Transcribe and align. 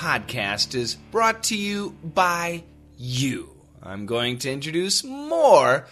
podcast 0.00 0.74
is 0.74 0.94
brought 0.94 1.42
to 1.42 1.54
you 1.54 1.94
by 2.02 2.64
you. 2.96 3.50
I'm 3.82 4.06
going 4.06 4.38
to 4.38 4.50
introduce 4.50 5.04
more 5.04 5.86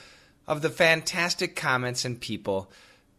of 0.47 0.63
the 0.63 0.71
fantastic 0.71 1.55
comments 1.55 2.07
and 2.07 2.19
people, 2.19 2.73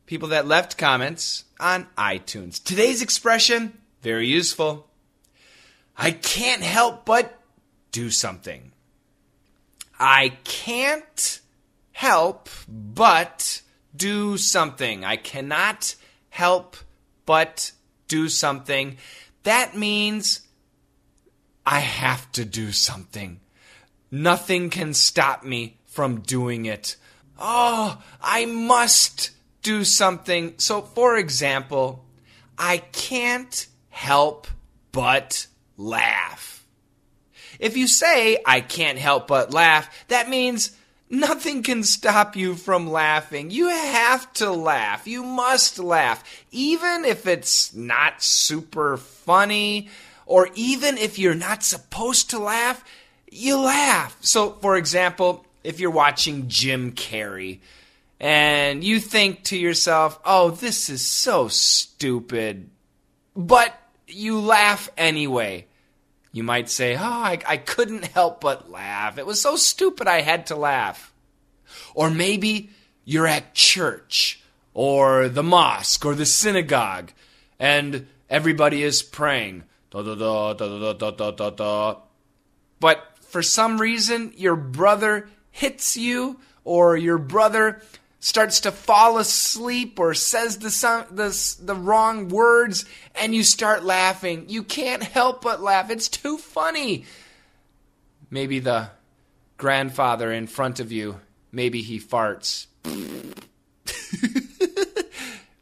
people 0.07 0.30
that 0.30 0.47
left 0.47 0.80
comments 0.80 1.44
on 1.59 1.85
iTunes. 1.95 2.63
Today's 2.63 3.03
expression, 3.03 3.77
very 4.02 4.25
useful. 4.25 4.88
I 5.95 6.09
can't 6.09 6.63
help 6.63 7.05
but 7.05 7.39
do 7.91 8.09
something. 8.09 8.71
I 9.99 10.30
can't 10.44 11.39
help 11.91 12.49
but 12.67 13.61
do 13.95 14.38
something. 14.38 15.05
I 15.05 15.17
cannot 15.17 15.94
help 16.30 16.77
but 17.27 17.73
do 18.08 18.27
something. 18.27 18.97
That 19.44 19.77
means 19.77 20.47
I 21.71 21.81
have 21.81 22.31
to 22.31 22.45
do 22.45 22.71
something. 22.71 23.41
Nothing 24.09 24.71
can 24.71 24.95
stop 24.95 25.44
me 25.44 25.77
from 25.85 26.21
doing 26.21 26.66
it. 26.66 26.95
Oh, 27.38 28.02
I 28.19 28.47
must 28.47 29.30
do 29.61 29.83
something. 29.83 30.55
So, 30.57 30.81
for 30.81 31.16
example, 31.16 32.03
I 32.57 32.79
can't 32.79 33.67
help 33.89 34.47
but 34.91 35.45
laugh. 35.77 36.66
If 37.59 37.77
you 37.77 37.85
say, 37.85 38.39
I 38.47 38.61
can't 38.61 38.97
help 38.97 39.27
but 39.27 39.53
laugh, 39.53 40.07
that 40.07 40.27
means 40.27 40.72
Nothing 41.11 41.63
can 41.63 41.83
stop 41.83 42.35
you 42.35 42.53
from 42.53 42.88
laughing. 42.88 43.49
You 43.49 43.69
have 43.69 44.31
to 44.33 44.51
laugh. 44.51 45.07
You 45.07 45.23
must 45.23 45.79
laugh. 45.79 46.23
Even 46.51 47.03
if 47.03 47.25
it's 47.25 47.73
not 47.73 48.22
super 48.22 48.95
funny, 48.95 49.89
or 50.30 50.47
even 50.53 50.99
if 50.99 51.17
you're 51.17 51.33
not 51.33 51.63
supposed 51.63 52.30
to 52.30 52.38
laugh, 52.38 52.85
you 53.31 53.58
laugh. 53.58 54.16
So, 54.22 54.52
for 54.61 54.77
example, 54.77 55.44
if 55.63 55.80
you're 55.80 55.89
watching 55.89 56.47
Jim 56.47 56.91
Carrey 56.91 57.61
and 58.19 58.83
you 58.83 59.00
think 59.00 59.44
to 59.45 59.57
yourself, 59.57 60.19
oh, 60.23 60.52
this 60.52 60.88
is 60.88 61.05
so 61.05 61.47
stupid, 61.47 62.69
but 63.35 63.75
you 64.07 64.39
laugh 64.39 64.88
anyway. 64.95 65.66
You 66.31 66.44
might 66.44 66.69
say, 66.69 66.95
Oh, 66.95 67.02
I, 67.02 67.39
I 67.47 67.57
couldn't 67.57 68.05
help 68.05 68.39
but 68.39 68.69
laugh. 68.69 69.17
It 69.17 69.25
was 69.25 69.41
so 69.41 69.55
stupid 69.55 70.07
I 70.07 70.22
had 70.22 70.45
to 70.47 70.55
laugh. 70.55 71.11
Or 71.95 72.11
maybe 72.11 72.69
you're 73.03 73.25
at 73.25 73.55
church 73.55 74.44
or 74.75 75.27
the 75.27 75.41
mosque 75.41 76.05
or 76.05 76.13
the 76.13 76.27
synagogue 76.27 77.13
and 77.59 78.05
everybody 78.30 78.83
is 78.83 79.02
praying. 79.02 79.63
Da, 79.91 80.03
da, 80.03 80.15
da, 80.15 80.53
da, 80.53 80.77
da, 80.77 80.93
da, 80.93 81.11
da, 81.11 81.31
da. 81.31 81.49
da. 81.49 81.95
But 82.79 83.05
for 83.21 83.41
some 83.41 83.79
reason, 83.79 84.33
your 84.35 84.55
brother 84.55 85.29
hits 85.51 85.97
you 85.97 86.39
or 86.63 86.95
your 86.95 87.17
brother 87.17 87.81
starts 88.19 88.59
to 88.61 88.72
fall 88.72 89.17
asleep 89.17 89.99
or 89.99 90.13
says 90.13 90.57
the, 90.57 90.69
the, 91.09 91.66
the 91.66 91.75
wrong 91.75 92.28
words 92.28 92.85
and 93.16 93.33
you 93.33 93.44
start 93.44 93.83
laughing. 93.83 94.45
You 94.47 94.63
can't 94.63 95.03
help 95.03 95.41
but 95.41 95.61
laugh. 95.61 95.89
It's 95.89 96.07
too 96.07 96.38
funny. 96.38 97.05
Maybe 98.29 98.59
the 98.59 98.89
grandfather 99.57 100.31
in 100.31 100.47
front 100.47 100.79
of 100.79 100.91
you, 100.91 101.19
maybe 101.51 101.81
he 101.81 101.99
farts. 101.99 102.67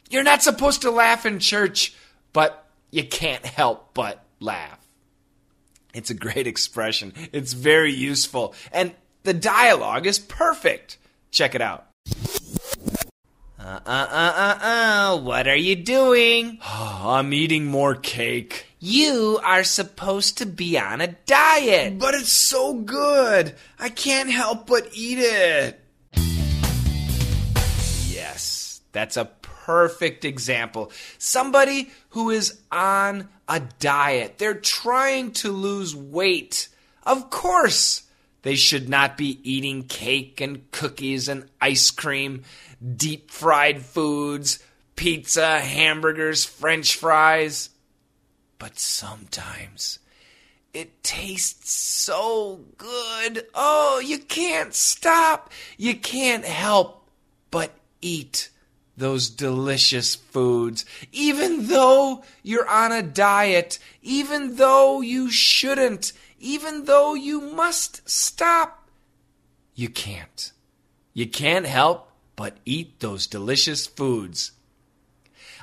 You're 0.09 0.23
not 0.23 0.43
supposed 0.43 0.81
to 0.81 0.91
laugh 0.91 1.25
in 1.25 1.39
church, 1.39 1.93
but 2.33 2.66
you 2.97 3.03
can't 3.03 3.45
help 3.45 3.93
but 3.93 4.25
laugh. 4.39 4.79
It's 5.93 6.09
a 6.09 6.15
great 6.15 6.47
expression. 6.47 7.13
It's 7.31 7.53
very 7.53 7.93
useful. 7.93 8.55
And 8.71 8.91
the 9.21 9.35
dialogue 9.35 10.07
is 10.07 10.17
perfect. 10.17 10.97
Check 11.29 11.53
it 11.53 11.61
out. 11.61 11.85
Uh, 13.59 13.63
uh, 13.63 13.79
uh, 13.85 14.33
uh, 14.35 14.59
uh, 14.61 15.17
what 15.19 15.47
are 15.47 15.55
you 15.55 15.75
doing? 15.75 16.57
I'm 16.65 17.33
eating 17.33 17.65
more 17.65 17.93
cake. 17.93 18.65
You 18.79 19.39
are 19.43 19.63
supposed 19.63 20.39
to 20.39 20.47
be 20.47 20.79
on 20.79 20.99
a 20.99 21.15
diet. 21.27 21.99
But 21.99 22.15
it's 22.15 22.31
so 22.31 22.73
good. 22.73 23.53
I 23.79 23.89
can't 23.89 24.31
help 24.31 24.65
but 24.65 24.89
eat 24.93 25.19
it. 25.19 25.79
Yes, 28.07 28.81
that's 28.91 29.17
a 29.17 29.25
perfect 29.67 30.23
example. 30.23 30.89
Somebody 31.17 31.91
who 32.11 32.29
is 32.29 32.61
on 32.71 33.27
a 33.49 33.59
diet. 33.79 34.37
They're 34.37 34.53
trying 34.53 35.31
to 35.31 35.51
lose 35.51 35.93
weight. 35.93 36.69
Of 37.03 37.29
course, 37.29 38.03
they 38.43 38.55
should 38.55 38.87
not 38.87 39.17
be 39.17 39.41
eating 39.43 39.83
cake 39.83 40.39
and 40.39 40.71
cookies 40.71 41.27
and 41.27 41.49
ice 41.59 41.91
cream 41.91 42.43
deep 42.95 43.29
fried 43.29 43.81
foods, 43.81 44.63
pizza, 44.95 45.59
hamburgers, 45.59 46.45
french 46.45 46.95
fries. 46.95 47.69
But 48.59 48.79
sometimes 48.79 49.99
it 50.73 51.03
tastes 51.03 51.71
so 51.71 52.61
good. 52.77 53.45
Oh, 53.53 54.01
you 54.03 54.19
can't 54.19 54.73
stop. 54.73 55.51
You 55.77 55.93
can't 55.95 56.45
help 56.45 57.09
but 57.51 57.71
eat 58.01 58.49
those 58.97 59.29
delicious 59.29 60.15
foods. 60.15 60.83
Even 61.11 61.67
though 61.67 62.23
you're 62.43 62.67
on 62.67 62.91
a 62.91 63.03
diet, 63.03 63.79
even 64.01 64.55
though 64.55 65.01
you 65.01 65.29
shouldn't, 65.29 66.11
even 66.39 66.85
though 66.85 67.13
you 67.13 67.39
must 67.39 68.07
stop, 68.09 68.89
you 69.75 69.87
can't. 69.87 70.51
You 71.13 71.27
can't 71.27 71.65
help 71.65 72.11
but 72.35 72.57
eat 72.65 72.99
those 72.99 73.27
delicious 73.27 73.85
foods. 73.87 74.51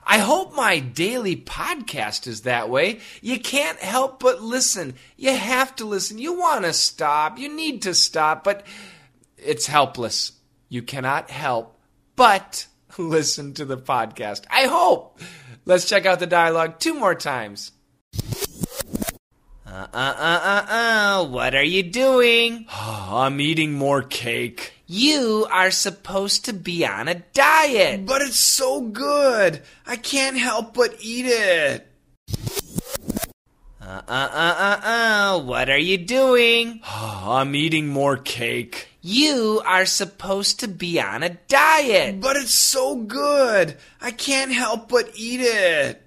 I 0.07 0.19
hope 0.19 0.55
my 0.55 0.81
daily 0.81 1.35
podcast 1.35 2.27
is 2.27 2.43
that 2.43 2.69
way. 2.69 3.01
You 3.23 3.41
can't 3.41 3.79
help 3.79 4.21
but 4.21 4.43
listen. 4.43 4.95
You 5.17 5.35
have 5.35 5.75
to 5.77 5.87
listen. 5.87 6.19
You 6.19 6.39
want 6.39 6.65
to 6.65 6.73
stop. 6.73 7.39
You 7.39 7.55
need 7.55 7.83
to 7.83 7.95
stop, 7.95 8.45
but 8.45 8.67
it's 9.39 9.67
helpless. 9.67 10.33
You 10.69 10.83
cannot 10.83 11.31
help 11.31 11.79
but 12.17 12.67
listen 12.99 13.55
to 13.55 13.65
the 13.65 13.77
podcast. 13.77 14.45
I 14.51 14.65
hope. 14.67 15.21
Let's 15.65 15.89
check 15.89 16.07
out 16.07 16.21
the 16.21 16.27
dialogue 16.27 16.79
two 16.79 16.95
more 16.95 17.15
times. 17.15 17.73
Uh 19.67 19.87
uh 19.93 20.15
uh 20.19 20.41
uh 20.45 20.67
uh, 20.73 21.27
what 21.27 21.55
are 21.55 21.65
you 21.65 21.83
doing? 21.83 22.67
I'm 22.71 23.41
eating 23.41 23.73
more 23.73 24.03
cake. 24.03 24.75
You 24.87 25.47
are 25.51 25.71
supposed 25.71 26.45
to 26.45 26.53
be 26.53 26.87
on 26.87 27.09
a 27.09 27.15
diet. 27.33 28.07
But 28.07 28.23
it's 28.23 28.37
so 28.39 28.83
good. 28.83 29.63
I 29.87 29.97
can't 29.97 30.39
help 30.39 30.75
but 30.75 30.97
eat 31.01 31.27
it. 31.27 31.89
Uh 33.81 34.03
uh 34.09 34.29
uh 34.33 34.55
uh 34.59 34.81
uh, 34.85 35.41
what 35.41 35.69
are 35.69 35.79
you 35.79 35.99
doing? 35.99 36.81
I'm 36.87 37.55
eating 37.55 37.89
more 37.89 38.17
cake. 38.17 38.84
You 39.07 39.61
are 39.67 39.85
supposed 39.85 40.61
to 40.61 40.67
be 40.67 40.99
on 40.99 41.23
a 41.23 41.29
diet. 41.29 42.23
But 42.23 42.37
it's 42.37 42.55
so 42.55 42.97
good. 42.97 43.77
I 44.01 44.13
can't 44.13 44.51
help 44.51 44.89
but 44.89 45.11
eat 45.15 45.41
it. 45.43 46.01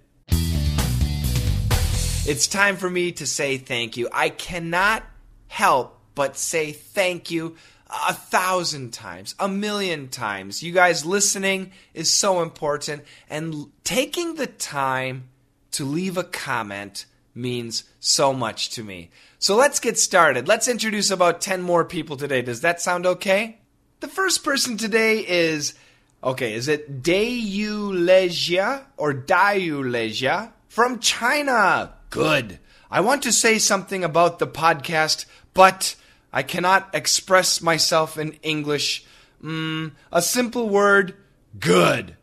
It's 2.27 2.47
time 2.47 2.75
for 2.75 2.89
me 2.89 3.11
to 3.11 3.27
say 3.27 3.59
thank 3.59 3.97
you. 3.97 4.09
I 4.11 4.29
cannot 4.29 5.03
help 5.45 5.99
but 6.15 6.37
say 6.37 6.71
thank 6.71 7.29
you 7.29 7.55
a 7.87 8.15
thousand 8.15 8.93
times, 8.93 9.35
a 9.39 9.47
million 9.47 10.07
times. 10.07 10.63
You 10.63 10.71
guys 10.71 11.05
listening 11.05 11.73
is 11.93 12.11
so 12.11 12.41
important, 12.41 13.03
and 13.29 13.67
taking 13.83 14.37
the 14.37 14.47
time 14.47 15.29
to 15.73 15.85
leave 15.85 16.17
a 16.17 16.23
comment 16.23 17.05
means 17.37 17.83
so 17.99 18.33
much 18.33 18.69
to 18.71 18.83
me. 18.83 19.11
So 19.39 19.55
let's 19.55 19.79
get 19.79 19.97
started. 19.99 20.47
Let's 20.47 20.67
introduce 20.67 21.11
about 21.11 21.39
10 21.39 21.61
more 21.61 21.85
people 21.85 22.17
today. 22.17 22.41
Does 22.41 22.61
that 22.61 22.81
sound 22.81 23.05
okay? 23.05 23.59
The 23.99 24.07
first 24.07 24.43
person 24.43 24.77
today 24.77 25.25
is, 25.27 25.75
okay, 26.23 26.53
is 26.53 26.67
it 26.67 27.03
Dayu 27.03 27.93
Lesia 27.93 28.83
or 28.97 29.13
Dayu 29.13 29.83
Lesia 29.83 30.51
from 30.67 30.99
China? 30.99 31.93
Good. 32.09 32.59
I 32.89 33.01
want 33.01 33.23
to 33.23 33.31
say 33.31 33.59
something 33.59 34.03
about 34.03 34.39
the 34.39 34.47
podcast, 34.47 35.25
but 35.53 35.95
I 36.33 36.43
cannot 36.43 36.89
express 36.93 37.61
myself 37.61 38.17
in 38.17 38.33
English. 38.43 39.05
Mm, 39.43 39.91
a 40.11 40.21
simple 40.21 40.69
word, 40.69 41.15
good. 41.59 42.15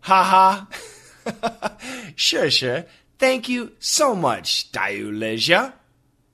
Ha 0.00 0.66
ha. 1.26 1.78
sure, 2.16 2.50
sure. 2.50 2.84
Thank 3.18 3.48
you 3.48 3.72
so 3.78 4.14
much, 4.14 4.70
Dayuleja. 4.72 5.72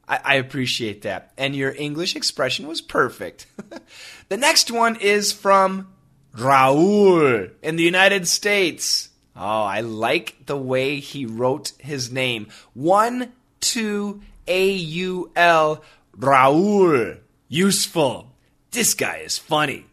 I, 0.09 0.21
I 0.25 0.35
appreciate 0.37 1.03
that. 1.03 1.33
And 1.39 1.55
your 1.55 1.75
English 1.77 2.17
expression 2.17 2.67
was 2.67 2.81
perfect. 2.81 3.47
the 4.29 4.37
next 4.37 4.71
one 4.71 4.97
is 4.97 5.33
from 5.33 5.93
Raul 6.37 7.51
in 7.63 7.77
the 7.77 7.85
United 7.85 8.27
States. 8.27 9.11
Oh, 9.37 9.63
I 9.63 9.81
like 9.81 10.47
the 10.47 10.57
way 10.57 11.01
he 11.01 11.25
wrote 11.25 11.73
his 11.79 12.11
name. 12.13 12.49
One, 12.75 13.33
two, 13.61 14.23
A 14.47 14.73
U 14.73 15.31
L, 15.37 15.83
Raul. 16.19 17.19
Useful. 17.49 18.33
This 18.73 18.95
guy 18.95 19.19
is 19.19 19.39
funny. 19.39 19.87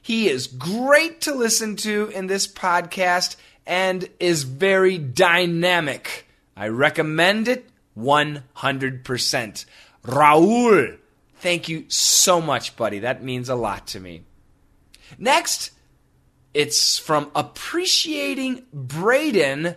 He 0.00 0.28
is 0.28 0.46
great 0.46 1.20
to 1.22 1.34
listen 1.34 1.76
to 1.76 2.08
in 2.08 2.26
this 2.26 2.48
podcast 2.48 3.36
and 3.66 4.08
is 4.18 4.42
very 4.42 4.98
dynamic. 4.98 6.26
I 6.56 6.68
recommend 6.68 7.48
it 7.48 7.68
100%. 7.96 9.64
Raul, 10.04 10.98
thank 11.36 11.68
you 11.68 11.84
so 11.88 12.40
much, 12.40 12.76
buddy. 12.76 13.00
That 13.00 13.22
means 13.22 13.48
a 13.48 13.54
lot 13.54 13.86
to 13.88 14.00
me. 14.00 14.22
Next, 15.18 15.70
it's 16.54 16.98
from 16.98 17.30
Appreciating 17.34 18.64
Braden 18.72 19.74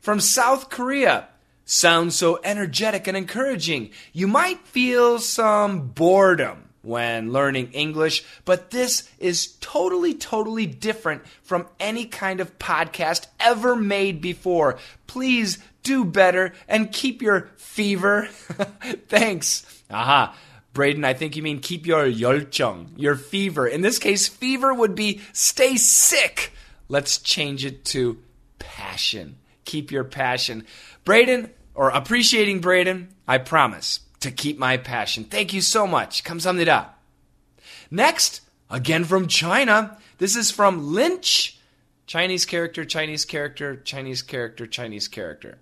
from 0.00 0.20
South 0.20 0.68
Korea. 0.68 1.28
Sounds 1.64 2.16
so 2.16 2.40
energetic 2.44 3.06
and 3.06 3.16
encouraging. 3.16 3.90
You 4.12 4.26
might 4.26 4.66
feel 4.66 5.18
some 5.18 5.88
boredom 5.88 6.61
when 6.82 7.32
learning 7.32 7.72
English, 7.72 8.24
but 8.44 8.70
this 8.70 9.08
is 9.18 9.56
totally, 9.60 10.14
totally 10.14 10.66
different 10.66 11.22
from 11.42 11.66
any 11.80 12.04
kind 12.04 12.40
of 12.40 12.58
podcast 12.58 13.26
ever 13.40 13.74
made 13.76 14.20
before. 14.20 14.78
Please 15.06 15.58
do 15.82 16.04
better 16.04 16.52
and 16.68 16.92
keep 16.92 17.22
your 17.22 17.50
fever. 17.56 18.26
Thanks. 19.08 19.82
Aha. 19.90 20.36
Braden, 20.72 21.04
I 21.04 21.12
think 21.12 21.36
you 21.36 21.42
mean 21.42 21.60
keep 21.60 21.86
your 21.86 22.06
열정, 22.06 22.92
your 22.96 23.14
fever. 23.16 23.66
In 23.66 23.82
this 23.82 23.98
case, 23.98 24.26
fever 24.26 24.72
would 24.72 24.94
be 24.94 25.20
stay 25.32 25.76
sick. 25.76 26.52
Let's 26.88 27.18
change 27.18 27.64
it 27.64 27.84
to 27.86 28.18
passion. 28.58 29.36
Keep 29.64 29.90
your 29.90 30.04
passion. 30.04 30.66
Braden, 31.04 31.50
or 31.74 31.90
appreciating 31.90 32.60
Braden, 32.60 33.08
I 33.28 33.38
promise 33.38 34.00
to 34.22 34.30
keep 34.30 34.58
my 34.58 34.76
passion. 34.76 35.24
Thank 35.24 35.52
you 35.52 35.60
so 35.60 35.86
much. 35.86 36.24
Kamsamnida. 36.24 36.86
Next, 37.90 38.40
again 38.70 39.04
from 39.04 39.28
China. 39.28 39.98
This 40.18 40.36
is 40.36 40.50
from 40.50 40.92
Lynch. 40.92 41.58
Chinese 42.06 42.44
character, 42.44 42.84
Chinese 42.84 43.24
character, 43.24 43.76
Chinese 43.76 44.22
character, 44.22 44.66
Chinese 44.66 45.08
character. 45.08 45.58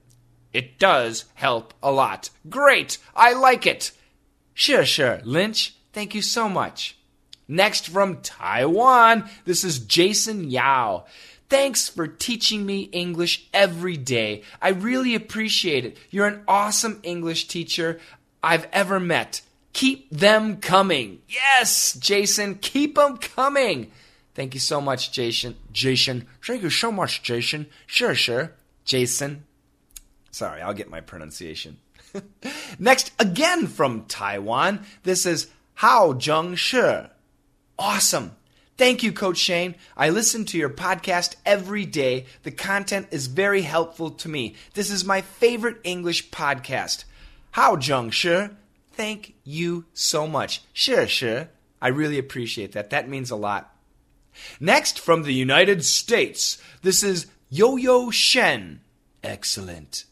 It 0.52 0.78
does 0.78 1.26
help 1.34 1.74
a 1.82 1.92
lot. 1.92 2.30
Great. 2.48 2.98
I 3.14 3.34
like 3.34 3.66
it. 3.66 3.92
Sure, 4.54 4.84
sure. 4.84 5.20
Lynch, 5.24 5.74
thank 5.92 6.14
you 6.14 6.22
so 6.22 6.48
much. 6.48 6.96
Next 7.46 7.88
from 7.88 8.20
Taiwan, 8.20 9.28
this 9.44 9.64
is 9.64 9.80
Jason 9.80 10.50
Yao. 10.50 11.06
Thanks 11.48 11.88
for 11.88 12.06
teaching 12.06 12.64
me 12.64 12.82
English 12.82 13.48
every 13.52 13.96
day. 13.96 14.42
I 14.62 14.68
really 14.68 15.16
appreciate 15.16 15.84
it. 15.84 15.98
You're 16.10 16.28
an 16.28 16.42
awesome 16.46 17.00
English 17.02 17.48
teacher. 17.48 17.98
I've 18.42 18.66
ever 18.72 18.98
met. 19.00 19.42
Keep 19.72 20.10
them 20.10 20.56
coming. 20.56 21.22
Yes, 21.28 21.94
Jason, 21.94 22.56
keep 22.56 22.96
them 22.96 23.18
coming. 23.18 23.92
Thank 24.34 24.54
you 24.54 24.60
so 24.60 24.80
much, 24.80 25.12
Jason. 25.12 25.56
Jason. 25.72 26.26
Thank 26.44 26.62
you 26.62 26.70
so 26.70 26.90
much, 26.90 27.22
Jason. 27.22 27.66
Sure, 27.86 28.14
sure. 28.14 28.52
Jason. 28.84 29.44
Sorry, 30.30 30.62
I'll 30.62 30.74
get 30.74 30.90
my 30.90 31.00
pronunciation. 31.00 31.78
Next, 32.78 33.12
again 33.18 33.66
from 33.66 34.06
Taiwan, 34.06 34.84
this 35.02 35.26
is 35.26 35.48
Hao 35.74 36.16
Jung 36.18 36.54
Shi. 36.54 37.02
Awesome. 37.78 38.36
Thank 38.76 39.02
you, 39.02 39.12
Coach 39.12 39.36
Shane. 39.36 39.74
I 39.96 40.08
listen 40.08 40.46
to 40.46 40.58
your 40.58 40.70
podcast 40.70 41.36
every 41.44 41.84
day. 41.84 42.26
The 42.44 42.50
content 42.50 43.08
is 43.10 43.26
very 43.26 43.62
helpful 43.62 44.10
to 44.10 44.28
me. 44.28 44.54
This 44.74 44.90
is 44.90 45.04
my 45.04 45.20
favorite 45.20 45.80
English 45.84 46.30
podcast. 46.30 47.04
Hao 47.52 47.76
Jung 47.76 48.10
Shi. 48.10 48.48
Thank 48.92 49.34
you 49.44 49.86
so 49.92 50.26
much. 50.26 50.62
Sure, 50.72 51.06
sure. 51.06 51.48
I 51.80 51.88
really 51.88 52.18
appreciate 52.18 52.72
that. 52.72 52.90
That 52.90 53.08
means 53.08 53.30
a 53.30 53.36
lot. 53.36 53.74
Next, 54.58 54.98
from 54.98 55.22
the 55.22 55.34
United 55.34 55.84
States, 55.84 56.58
this 56.82 57.02
is 57.02 57.26
Yo 57.48 57.76
Yo 57.76 58.10
Shen. 58.10 58.80
Excellent. 59.22 60.04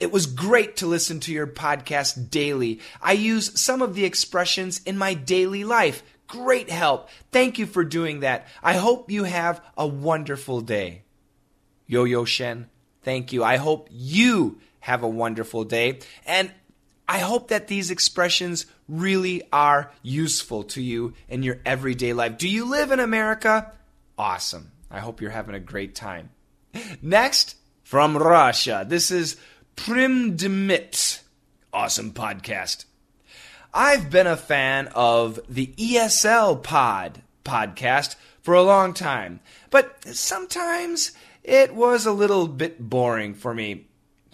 It 0.00 0.12
was 0.12 0.26
great 0.26 0.76
to 0.76 0.86
listen 0.86 1.20
to 1.20 1.32
your 1.32 1.46
podcast 1.46 2.30
daily. 2.30 2.80
I 3.02 3.12
use 3.12 3.58
some 3.60 3.82
of 3.82 3.94
the 3.94 4.04
expressions 4.04 4.80
in 4.84 4.96
my 4.96 5.14
daily 5.14 5.64
life. 5.64 6.02
Great 6.26 6.70
help. 6.70 7.08
Thank 7.32 7.58
you 7.58 7.66
for 7.66 7.84
doing 7.84 8.20
that. 8.20 8.46
I 8.62 8.74
hope 8.74 9.10
you 9.10 9.24
have 9.24 9.60
a 9.76 9.86
wonderful 9.86 10.60
day. 10.60 11.02
Yo 11.86 12.04
Yo 12.04 12.24
Shen, 12.24 12.68
thank 13.02 13.32
you. 13.32 13.44
I 13.44 13.56
hope 13.56 13.88
you 13.90 14.58
have 14.80 15.02
a 15.02 15.08
wonderful 15.08 15.64
day. 15.64 15.98
And 16.26 16.50
I 17.08 17.18
hope 17.18 17.48
that 17.48 17.68
these 17.68 17.90
expressions 17.90 18.66
really 18.88 19.42
are 19.52 19.92
useful 20.02 20.64
to 20.64 20.82
you 20.82 21.14
in 21.28 21.42
your 21.42 21.60
everyday 21.64 22.12
life. 22.12 22.38
Do 22.38 22.48
you 22.48 22.64
live 22.64 22.90
in 22.90 23.00
America? 23.00 23.72
Awesome. 24.16 24.72
I 24.90 25.00
hope 25.00 25.20
you're 25.20 25.30
having 25.30 25.54
a 25.54 25.60
great 25.60 25.94
time. 25.94 26.30
Next, 27.02 27.56
from 27.82 28.16
Russia, 28.16 28.84
this 28.88 29.10
is 29.10 29.36
Primdmit. 29.76 31.20
Awesome 31.72 32.12
podcast. 32.12 32.84
I've 33.72 34.08
been 34.08 34.28
a 34.28 34.36
fan 34.36 34.88
of 34.94 35.40
the 35.48 35.74
ESL 35.76 36.62
Pod 36.62 37.22
podcast 37.44 38.14
for 38.40 38.54
a 38.54 38.62
long 38.62 38.94
time, 38.94 39.40
but 39.70 40.04
sometimes 40.14 41.12
it 41.42 41.74
was 41.74 42.06
a 42.06 42.12
little 42.12 42.46
bit 42.46 42.88
boring 42.88 43.34
for 43.34 43.52
me. 43.52 43.86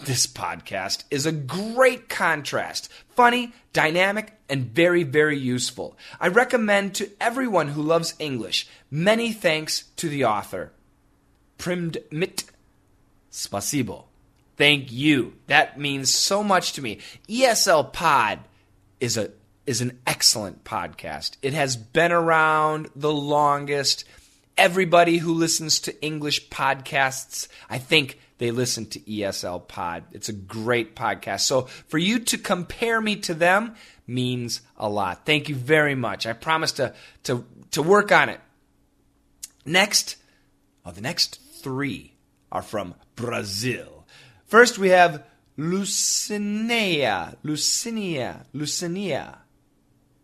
This 0.05 0.27
podcast 0.27 1.05
is 1.11 1.27
a 1.27 1.33
great 1.33 2.09
contrast, 2.09 2.91
funny, 3.11 3.53
dynamic, 3.75 4.33
and 4.49 4.65
very, 4.65 5.03
very 5.03 5.39
useful. 5.39 5.97
I 6.19 6.29
recommend 6.29 6.95
to 6.95 7.11
everyone 7.21 7.69
who 7.69 7.83
loves 7.83 8.15
English. 8.19 8.67
Many 8.91 9.33
thanks 9.33 9.85
to 9.97 10.09
the 10.09 10.25
author. 10.25 10.73
Primdmit. 11.59 12.45
Spasibo. 13.31 14.05
Thank 14.57 14.91
you. 14.91 15.35
That 15.49 15.79
means 15.79 16.13
so 16.13 16.43
much 16.43 16.73
to 16.73 16.83
me. 16.83 16.99
ESL 17.29 17.93
Pod 17.93 18.41
is 19.01 19.19
a 19.19 19.31
is 19.67 19.83
an 19.83 19.99
excellent 20.07 20.65
podcast. 20.65 21.37
It 21.43 21.53
has 21.53 21.77
been 21.77 22.11
around 22.11 22.89
the 22.97 23.13
longest. 23.13 24.05
Everybody 24.57 25.19
who 25.19 25.35
listens 25.35 25.79
to 25.81 26.03
English 26.03 26.49
podcasts, 26.49 27.49
I 27.69 27.79
think 27.79 28.19
they 28.41 28.51
listen 28.51 28.87
to 28.87 29.01
ESL 29.01 29.69
Pod. 29.69 30.05
It's 30.13 30.31
a 30.31 30.33
great 30.33 30.97
podcast. 30.97 31.41
So 31.41 31.63
for 31.89 31.99
you 31.99 32.19
to 32.21 32.39
compare 32.39 32.99
me 32.99 33.17
to 33.17 33.35
them 33.35 33.75
means 34.07 34.63
a 34.79 34.89
lot. 34.89 35.27
Thank 35.27 35.51
you 35.51 35.55
very 35.55 35.95
much. 35.95 36.27
I 36.27 36.33
promise 36.33 36.73
to 36.73 36.95
to 37.25 37.45
to 37.73 37.83
work 37.83 38.11
on 38.11 38.31
it. 38.31 38.41
Next, 39.67 40.17
oh, 40.87 40.91
the 40.91 41.03
next 41.03 41.39
three 41.63 42.15
are 42.51 42.63
from 42.63 42.95
Brazil. 43.15 44.07
First, 44.47 44.79
we 44.79 44.89
have 44.89 45.23
Lucinia. 45.59 47.37
Lucinia. 47.45 48.47
Lucinia. 48.55 49.37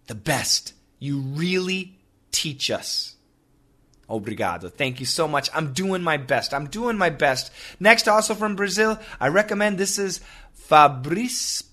The 0.07 0.15
best. 0.15 0.73
You 0.99 1.19
really 1.21 1.99
teach 2.33 2.71
us. 2.71 3.16
Obrigado. 4.09 4.71
Thank 4.71 5.01
you 5.01 5.07
so 5.07 5.27
much. 5.27 5.51
I'm 5.53 5.73
doing 5.73 6.03
my 6.03 6.17
best. 6.17 6.55
I'm 6.55 6.67
doing 6.67 6.97
my 6.97 7.11
best. 7.11 7.51
Next, 7.81 8.07
also 8.07 8.35
from 8.35 8.57
Brazil, 8.57 8.99
I 9.21 9.29
recommend 9.29 9.79
this 9.79 9.99
is 9.99 10.21
Fabrice. 10.53 11.65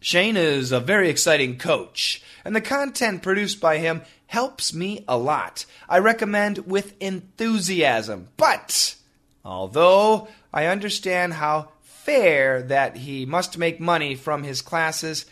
Shane 0.00 0.36
is 0.36 0.72
a 0.72 0.80
very 0.80 1.08
exciting 1.08 1.58
coach, 1.58 2.22
and 2.44 2.56
the 2.56 2.60
content 2.60 3.22
produced 3.22 3.60
by 3.60 3.78
him 3.78 4.02
helps 4.26 4.74
me 4.74 5.04
a 5.06 5.16
lot. 5.16 5.64
I 5.88 5.98
recommend 5.98 6.58
with 6.66 6.94
enthusiasm. 7.00 8.28
But, 8.36 8.96
although 9.44 10.28
I 10.52 10.66
understand 10.66 11.34
how 11.34 11.68
fair 12.02 12.62
that 12.62 12.96
he 12.96 13.24
must 13.24 13.58
make 13.58 13.78
money 13.78 14.14
from 14.16 14.42
his 14.42 14.60
classes. 14.60 15.24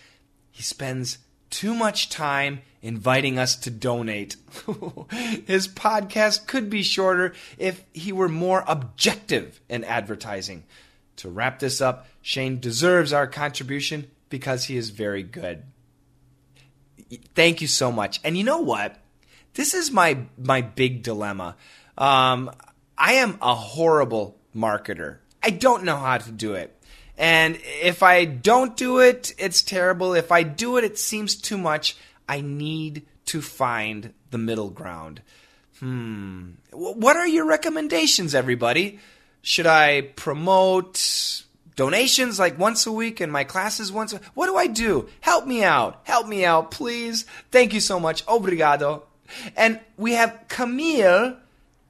He 0.52 0.62
spends 0.62 1.18
too 1.50 1.74
much 1.74 2.08
time 2.08 2.62
inviting 2.82 3.38
us 3.38 3.56
to 3.56 3.70
donate. 3.70 4.36
his 5.46 5.68
podcast 5.68 6.46
could 6.46 6.70
be 6.70 6.82
shorter 6.82 7.34
if 7.58 7.84
he 7.92 8.12
were 8.12 8.28
more 8.28 8.64
objective 8.66 9.60
in 9.68 9.84
advertising. 9.84 10.64
To 11.16 11.28
wrap 11.28 11.58
this 11.58 11.80
up, 11.80 12.06
Shane 12.22 12.60
deserves 12.60 13.12
our 13.12 13.26
contribution 13.26 14.10
because 14.30 14.64
he 14.64 14.76
is 14.76 14.90
very 14.90 15.22
good. 15.22 15.64
Thank 17.34 17.60
you 17.60 17.66
so 17.66 17.92
much. 17.92 18.20
And 18.24 18.38
you 18.38 18.44
know 18.44 18.60
what? 18.60 18.96
This 19.54 19.74
is 19.74 19.90
my 19.90 20.18
my 20.38 20.62
big 20.62 21.02
dilemma. 21.02 21.56
Um, 21.98 22.50
I 22.96 23.14
am 23.14 23.36
a 23.42 23.54
horrible 23.54 24.38
marketer. 24.54 25.18
I 25.42 25.50
don't 25.50 25.84
know 25.84 25.96
how 25.96 26.18
to 26.18 26.30
do 26.30 26.54
it. 26.54 26.79
And 27.20 27.58
if 27.82 28.02
I 28.02 28.24
don't 28.24 28.78
do 28.78 29.00
it, 29.00 29.34
it's 29.36 29.60
terrible. 29.60 30.14
If 30.14 30.32
I 30.32 30.42
do 30.42 30.78
it, 30.78 30.84
it 30.84 30.98
seems 30.98 31.34
too 31.34 31.58
much. 31.58 31.94
I 32.26 32.40
need 32.40 33.02
to 33.26 33.42
find 33.42 34.14
the 34.30 34.38
middle 34.38 34.70
ground. 34.70 35.20
Hmm. 35.80 36.52
What 36.72 37.18
are 37.18 37.28
your 37.28 37.46
recommendations, 37.46 38.34
everybody? 38.34 39.00
Should 39.42 39.66
I 39.66 40.00
promote 40.16 41.44
donations 41.76 42.38
like 42.38 42.58
once 42.58 42.86
a 42.86 42.92
week 42.92 43.20
and 43.20 43.30
my 43.30 43.44
classes 43.44 43.92
once 43.92 44.14
a 44.14 44.20
What 44.32 44.46
do 44.46 44.56
I 44.56 44.66
do? 44.66 45.06
Help 45.20 45.46
me 45.46 45.62
out. 45.62 46.00
Help 46.04 46.26
me 46.26 46.46
out, 46.46 46.70
please. 46.70 47.26
Thank 47.50 47.74
you 47.74 47.80
so 47.80 48.00
much. 48.00 48.24
Obrigado. 48.24 49.02
And 49.58 49.78
we 49.98 50.12
have 50.12 50.46
Camille 50.48 51.36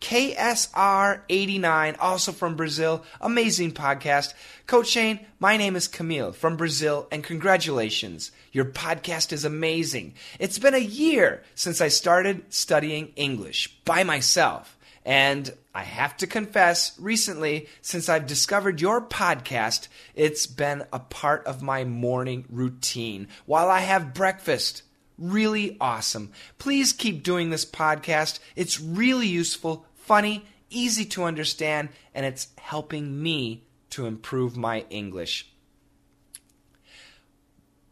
KSR89, 0.00 1.96
also 2.00 2.32
from 2.32 2.56
Brazil. 2.56 3.04
Amazing 3.20 3.72
podcast. 3.72 4.32
Coach 4.66 4.88
Shane, 4.88 5.20
my 5.38 5.56
name 5.56 5.76
is 5.76 5.88
Camille 5.88 6.32
from 6.32 6.56
Brazil, 6.56 7.06
and 7.12 7.22
congratulations. 7.22 8.32
Your 8.52 8.64
podcast 8.64 9.32
is 9.32 9.44
amazing. 9.44 10.14
It's 10.38 10.58
been 10.58 10.74
a 10.74 10.78
year 10.78 11.42
since 11.54 11.80
I 11.80 11.88
started 11.88 12.52
studying 12.52 13.12
English 13.16 13.68
by 13.84 14.02
myself. 14.04 14.76
And 15.04 15.52
I 15.74 15.82
have 15.82 16.16
to 16.18 16.26
confess, 16.26 16.98
recently, 16.98 17.68
since 17.80 18.08
I've 18.08 18.26
discovered 18.26 18.80
your 18.80 19.00
podcast, 19.00 19.88
it's 20.14 20.46
been 20.46 20.84
a 20.92 20.98
part 20.98 21.46
of 21.46 21.62
my 21.62 21.84
morning 21.84 22.44
routine 22.50 23.28
while 23.46 23.70
I 23.70 23.80
have 23.80 24.14
breakfast 24.14 24.82
really 25.20 25.76
awesome. 25.80 26.32
Please 26.58 26.92
keep 26.92 27.22
doing 27.22 27.50
this 27.50 27.64
podcast. 27.64 28.40
It's 28.56 28.80
really 28.80 29.28
useful 29.28 29.84
funny, 30.10 30.44
easy 30.70 31.04
to 31.04 31.22
understand, 31.22 31.88
and 32.16 32.26
it's 32.26 32.48
helping 32.58 33.22
me 33.22 33.62
to 33.90 34.06
improve 34.06 34.56
my 34.56 34.84
English. 34.90 35.48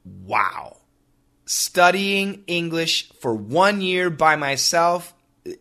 Wow. 0.05 0.79
Studying 1.45 2.43
English 2.49 3.13
for 3.21 3.33
one 3.33 3.81
year 3.81 4.11
by 4.11 4.35
myself, 4.35 5.15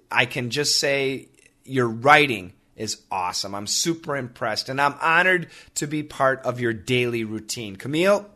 I 0.09 0.25
can 0.25 0.49
just 0.49 0.79
say 0.79 1.27
your 1.63 1.87
writing 1.87 2.53
is 2.75 3.03
awesome. 3.11 3.53
I'm 3.53 3.67
super 3.67 4.17
impressed, 4.17 4.67
and 4.67 4.81
I'm 4.81 4.95
honored 4.99 5.49
to 5.75 5.85
be 5.85 6.01
part 6.01 6.41
of 6.41 6.59
your 6.59 6.73
daily 6.73 7.23
routine. 7.23 7.75
Camille, 7.75 8.27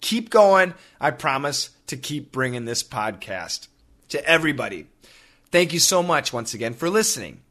keep 0.00 0.30
going. 0.30 0.72
I 0.98 1.10
promise 1.10 1.68
to 1.88 1.98
keep 1.98 2.32
bringing 2.32 2.64
this 2.64 2.82
podcast 2.82 3.68
to 4.08 4.26
everybody. 4.26 4.86
Thank 5.52 5.74
you 5.74 5.78
so 5.78 6.02
much 6.02 6.32
once 6.32 6.54
again 6.54 6.72
for 6.72 6.88
listening. 6.88 7.42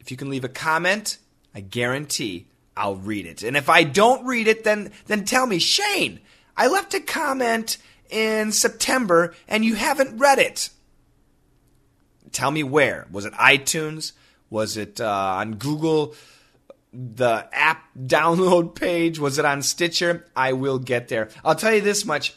If 0.00 0.10
you 0.10 0.16
can 0.16 0.30
leave 0.30 0.44
a 0.44 0.48
comment, 0.48 1.18
I 1.54 1.60
guarantee 1.60 2.46
I'll 2.76 2.96
read 2.96 3.26
it. 3.26 3.42
And 3.42 3.56
if 3.56 3.68
I 3.68 3.84
don't 3.84 4.24
read 4.24 4.48
it, 4.48 4.64
then 4.64 4.90
then 5.06 5.24
tell 5.24 5.46
me, 5.46 5.58
Shane, 5.58 6.20
I 6.56 6.66
left 6.68 6.94
a 6.94 7.00
comment 7.00 7.76
in 8.08 8.52
September 8.52 9.34
and 9.46 9.64
you 9.64 9.74
haven't 9.74 10.18
read 10.18 10.38
it. 10.38 10.70
Tell 12.32 12.50
me 12.50 12.62
where. 12.62 13.06
Was 13.10 13.24
it 13.24 13.32
iTunes? 13.34 14.12
Was 14.48 14.76
it 14.76 15.00
uh, 15.00 15.34
on 15.38 15.54
Google? 15.54 16.14
The 16.92 17.48
app 17.52 17.84
download 17.98 18.74
page? 18.80 19.18
Was 19.18 19.38
it 19.38 19.44
on 19.44 19.62
Stitcher? 19.62 20.26
I 20.34 20.52
will 20.54 20.78
get 20.78 21.08
there. 21.08 21.28
I'll 21.44 21.54
tell 21.54 21.74
you 21.74 21.80
this 21.80 22.04
much. 22.04 22.34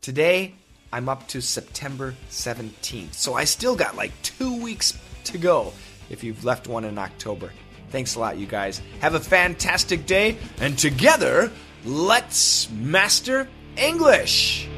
Today, 0.00 0.54
I'm 0.92 1.08
up 1.08 1.28
to 1.28 1.42
September 1.42 2.14
17th. 2.30 3.14
So 3.14 3.34
I 3.34 3.44
still 3.44 3.76
got 3.76 3.96
like 3.96 4.12
two 4.22 4.60
weeks 4.62 4.98
to 5.24 5.38
go 5.38 5.72
if 6.10 6.22
you've 6.22 6.44
left 6.44 6.68
one 6.68 6.84
in 6.84 6.98
October. 6.98 7.50
Thanks 7.90 8.14
a 8.14 8.20
lot, 8.20 8.36
you 8.36 8.46
guys. 8.46 8.82
Have 9.00 9.14
a 9.14 9.20
fantastic 9.20 10.06
day, 10.06 10.36
and 10.60 10.78
together, 10.78 11.50
let's 11.84 12.70
master 12.70 13.48
English! 13.76 14.69